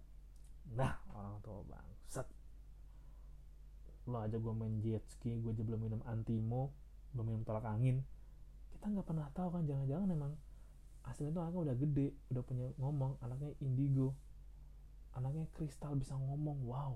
Nah 0.74 0.98
orang 1.14 1.38
tua 1.40 1.62
bangsat. 1.62 2.26
Lo 4.10 4.18
aja 4.18 4.36
gue 4.36 4.54
main 4.58 4.74
jet 4.82 5.06
ski 5.06 5.38
gue 5.38 5.54
aja 5.54 5.62
belum 5.62 5.80
minum 5.86 6.02
antimo 6.02 6.74
belum 7.14 7.24
minum 7.34 7.42
tolak 7.42 7.66
angin. 7.66 8.02
Kita 8.72 8.88
nggak 8.88 9.06
pernah 9.06 9.28
tahu 9.34 9.48
kan 9.54 9.62
jangan-jangan 9.66 10.08
emang 10.10 10.32
aslinya 11.06 11.32
tuh 11.32 11.42
anaknya 11.42 11.60
udah 11.66 11.76
gede 11.80 12.08
udah 12.30 12.42
punya 12.44 12.66
ngomong 12.78 13.18
anaknya 13.24 13.50
indigo. 13.60 14.14
Anaknya 15.16 15.50
kristal 15.54 15.98
bisa 15.98 16.14
ngomong 16.14 16.62
wow 16.64 16.94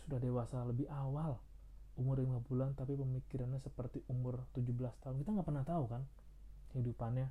sudah 0.00 0.18
dewasa 0.18 0.64
lebih 0.66 0.90
awal 0.90 1.38
umur 1.94 2.18
5 2.18 2.48
bulan 2.48 2.72
tapi 2.72 2.96
pemikirannya 2.96 3.60
seperti 3.60 4.02
umur 4.08 4.42
17 4.56 4.74
tahun. 5.04 5.16
Kita 5.20 5.30
nggak 5.36 5.46
pernah 5.46 5.64
tahu 5.66 5.84
kan 5.86 6.02
kehidupannya. 6.74 7.28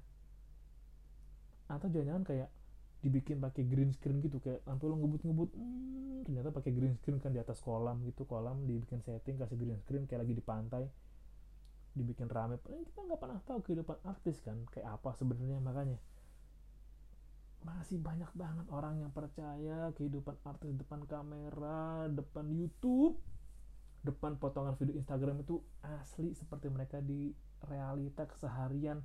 Atau 1.70 1.90
jangan-jangan 1.92 2.24
kayak 2.24 2.50
dibikin 3.00 3.40
pakai 3.40 3.64
green 3.64 3.96
screen 3.96 4.20
gitu 4.20 4.44
kayak 4.44 4.60
sampai 4.68 4.92
lo 4.92 5.00
ngebut-ngebut 5.00 5.50
hmm, 5.56 6.28
ternyata 6.28 6.52
pakai 6.52 6.72
green 6.76 7.00
screen 7.00 7.24
kan 7.24 7.32
di 7.32 7.40
atas 7.40 7.64
kolam 7.64 8.04
gitu 8.04 8.28
kolam 8.28 8.68
dibikin 8.68 9.00
setting 9.00 9.40
kasih 9.40 9.56
green 9.56 9.80
screen 9.88 10.04
kayak 10.04 10.28
lagi 10.28 10.36
di 10.36 10.44
pantai 10.44 10.84
dibikin 11.98 12.30
rame 12.30 12.62
kita 12.62 13.02
nggak 13.06 13.20
pernah 13.20 13.40
tahu 13.44 13.60
kehidupan 13.66 13.98
artis 14.06 14.40
kan 14.46 14.62
kayak 14.70 15.00
apa 15.00 15.14
sebenarnya 15.18 15.58
makanya 15.60 16.00
masih 17.64 18.00
banyak 18.00 18.32
banget 18.36 18.68
orang 18.72 19.04
yang 19.04 19.12
percaya 19.12 19.92
kehidupan 20.00 20.40
artis 20.48 20.72
depan 20.80 21.04
kamera, 21.04 22.08
depan 22.08 22.48
YouTube, 22.48 23.20
depan 24.00 24.40
potongan 24.40 24.80
video 24.80 24.96
Instagram 24.96 25.44
itu 25.44 25.60
asli 25.84 26.32
seperti 26.32 26.72
mereka 26.72 27.04
di 27.04 27.36
realita 27.68 28.24
keseharian. 28.24 29.04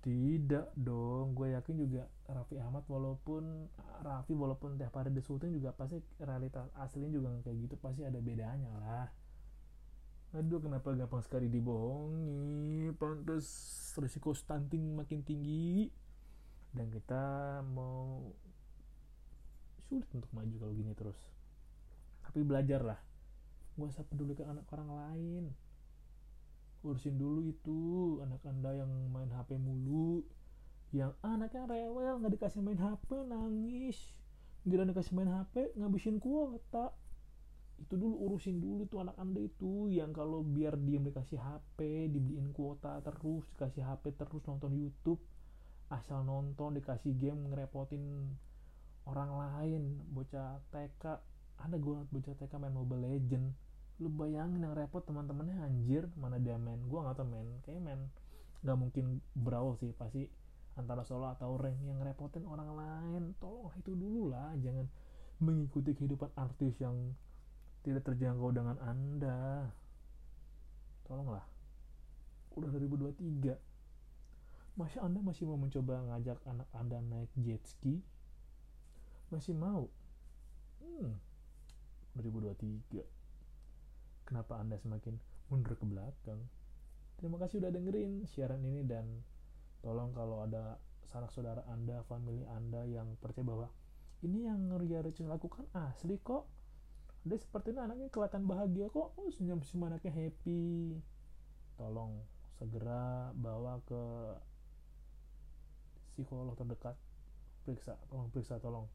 Tidak 0.00 0.80
dong, 0.80 1.36
gue 1.36 1.52
yakin 1.52 1.76
juga 1.76 2.08
Raffi 2.24 2.56
Ahmad 2.56 2.88
walaupun 2.88 3.68
Raffi 4.00 4.32
walaupun 4.32 4.80
tiap 4.80 4.96
hari 4.96 5.12
di 5.12 5.20
syuting 5.20 5.52
juga 5.52 5.76
pasti 5.76 6.00
realitas 6.24 6.72
aslinya 6.80 7.12
juga 7.12 7.36
kayak 7.44 7.68
gitu 7.68 7.76
pasti 7.76 8.08
ada 8.08 8.16
bedanya 8.16 8.72
lah. 8.80 9.08
Aduh 10.30 10.62
kenapa 10.62 10.94
gampang 10.94 11.26
sekali 11.26 11.50
dibohongi? 11.50 12.94
Pantas 12.94 13.50
risiko 13.98 14.30
stunting 14.30 14.94
makin 14.94 15.26
tinggi. 15.26 15.90
Dan 16.70 16.86
kita 16.86 17.58
mau 17.66 18.30
sulit 19.90 20.06
untuk 20.14 20.30
maju 20.30 20.54
kalau 20.54 20.70
gini 20.70 20.94
terus. 20.94 21.18
Tapi 22.22 22.46
belajarlah. 22.46 23.02
Gak 23.74 23.90
usah 23.90 24.06
pedulikan 24.06 24.54
anak 24.54 24.70
orang 24.70 24.90
lain. 24.94 25.44
Urusin 26.86 27.18
dulu 27.18 27.50
itu. 27.50 27.80
Anak 28.22 28.46
anda 28.46 28.70
yang 28.70 28.90
main 29.10 29.34
HP 29.34 29.58
mulu. 29.58 30.22
Yang 30.94 31.18
anaknya 31.26 31.66
rewel 31.66 32.22
nggak 32.22 32.38
dikasih 32.38 32.62
main 32.62 32.78
HP 32.78 33.26
nangis. 33.26 33.98
Gila 34.62 34.86
dikasih 34.86 35.10
main 35.10 35.26
HP 35.26 35.74
ngabisin 35.74 36.22
kuota 36.22 36.94
itu 37.80 37.96
dulu 37.96 38.28
urusin 38.28 38.60
dulu 38.60 38.84
tuh 38.86 39.02
anak 39.02 39.16
anda 39.16 39.40
itu 39.40 39.88
yang 39.88 40.12
kalau 40.12 40.44
biar 40.44 40.76
diem 40.76 41.00
dikasih 41.00 41.40
HP 41.40 42.12
dibeliin 42.12 42.52
kuota 42.52 43.00
terus 43.00 43.48
dikasih 43.56 43.82
HP 43.82 44.20
terus 44.20 44.44
nonton 44.44 44.76
YouTube 44.76 45.20
asal 45.90 46.22
nonton 46.22 46.76
dikasih 46.76 47.16
game 47.16 47.50
ngerepotin 47.50 48.30
orang 49.08 49.32
lain 49.34 49.82
bocah 50.12 50.60
TK 50.70 51.04
ada 51.60 51.76
gue 51.76 51.96
bocah 52.08 52.34
TK 52.40 52.52
main 52.56 52.72
Mobile 52.72 53.04
Legend. 53.04 53.52
Lu 54.00 54.08
bayangin 54.08 54.64
yang 54.64 54.72
repot 54.72 55.04
teman-temannya 55.04 55.60
anjir 55.60 56.08
mana 56.16 56.40
dia 56.40 56.56
main. 56.56 56.80
Gue 56.88 56.98
nggak 57.04 57.20
tau 57.20 57.28
main 57.28 57.48
kayak 57.68 57.84
main 57.84 58.00
nggak 58.64 58.76
mungkin 58.76 59.20
brawl 59.36 59.76
sih 59.76 59.92
pasti 59.92 60.24
antara 60.80 61.04
solo 61.04 61.28
atau 61.28 61.60
rank. 61.60 61.76
Yang 61.84 62.00
ngerepotin 62.00 62.48
orang 62.48 62.70
lain 62.72 63.22
tolong 63.36 63.68
itu 63.76 63.92
dulu 63.92 64.32
lah 64.32 64.56
jangan 64.56 64.88
mengikuti 65.40 65.92
kehidupan 65.92 66.32
artis 66.36 66.76
yang 66.80 66.96
tidak 67.82 68.02
terjangkau 68.06 68.50
dengan 68.52 68.76
anda 68.84 69.70
tolonglah 71.04 71.44
udah 72.54 72.68
2023 72.68 73.70
Masya 74.78 75.04
Anda 75.04 75.20
masih 75.20 75.44
mau 75.44 75.60
mencoba 75.60 76.00
ngajak 76.08 76.40
anak 76.48 76.64
Anda 76.72 77.04
naik 77.04 77.28
jet 77.36 77.60
ski? 77.68 78.00
Masih 79.28 79.52
mau? 79.52 79.92
Hmm, 80.80 81.20
2023. 82.16 83.04
Kenapa 84.24 84.56
Anda 84.56 84.80
semakin 84.80 85.20
mundur 85.52 85.76
ke 85.76 85.84
belakang? 85.84 86.40
Terima 87.20 87.36
kasih 87.36 87.60
udah 87.60 87.68
dengerin 87.68 88.24
siaran 88.24 88.64
ini 88.64 88.80
dan 88.86 89.04
tolong 89.84 90.16
kalau 90.16 90.48
ada 90.48 90.80
sanak 91.12 91.28
saudara 91.28 91.60
Anda, 91.68 92.00
family 92.08 92.48
Anda 92.48 92.86
yang 92.88 93.20
percaya 93.20 93.44
bahwa 93.44 93.66
ini 94.24 94.48
yang 94.48 94.70
Ria 94.80 95.04
Richard 95.04 95.28
lakukan 95.28 95.68
asli 95.76 96.16
kok. 96.22 96.48
Dia 97.20 97.36
seperti 97.36 97.76
ini 97.76 97.80
anaknya 97.84 98.08
kelihatan 98.08 98.48
bahagia 98.48 98.88
kok. 98.88 99.12
Oh, 99.12 99.28
senyum-senyum 99.28 99.92
anaknya 99.92 100.12
happy. 100.12 100.96
Tolong 101.76 102.16
segera 102.56 103.32
bawa 103.36 103.80
ke 103.84 104.02
psikolog 106.16 106.56
terdekat. 106.56 106.96
Periksa 107.60 108.00
tolong 108.08 108.32
periksa 108.32 108.56
tolong 108.56 108.86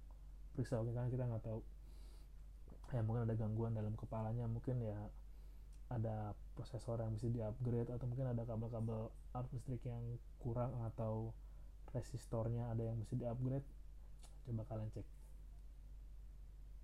periksa. 0.58 0.82
Oke 0.82 0.90
karena 0.90 1.10
kita 1.10 1.24
nggak 1.30 1.44
tahu. 1.46 1.62
Ya 2.94 3.02
mungkin 3.06 3.30
ada 3.30 3.36
gangguan 3.38 3.78
dalam 3.78 3.94
kepalanya 3.94 4.50
mungkin 4.50 4.82
ya 4.82 4.98
ada 5.94 6.34
prosesor 6.58 6.98
yang 6.98 7.14
bisa 7.14 7.30
di-upgrade 7.30 7.94
atau 7.94 8.10
mungkin 8.10 8.26
ada 8.26 8.42
kabel-kabel 8.42 9.14
arus 9.38 9.52
listrik 9.54 9.86
yang 9.86 10.02
kurang 10.42 10.74
atau 10.82 11.30
resistornya 11.94 12.74
ada 12.74 12.90
yang 12.90 12.98
mesti 12.98 13.22
di-upgrade. 13.22 13.66
Coba 14.50 14.66
kalian 14.66 14.90
cek 14.94 15.06